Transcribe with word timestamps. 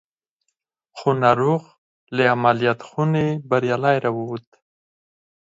خو 0.97 1.09
ناروغ 1.23 1.63
له 2.15 2.23
عمليات 2.35 2.79
خونې 2.89 3.27
بريالي 3.49 3.95
را 4.03 4.11
ووت. 4.17 4.47